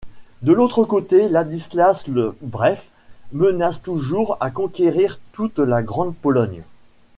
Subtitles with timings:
[0.41, 2.89] De l'autre côté, Ladislas le Bref
[3.33, 6.63] menace toujours à conquérir toute la Grande-Pologne.